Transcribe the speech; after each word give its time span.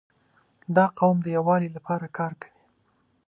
•دا 0.75 0.85
قوم 0.99 1.17
د 1.23 1.27
یووالي 1.37 1.69
لپاره 1.75 2.05
کار 2.17 2.31
کوي. 2.41 2.61